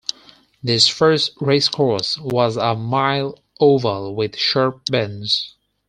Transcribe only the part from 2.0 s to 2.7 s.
was